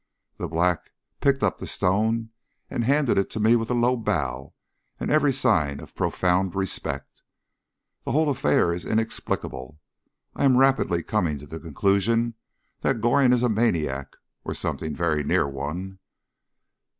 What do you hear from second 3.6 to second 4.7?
a low bow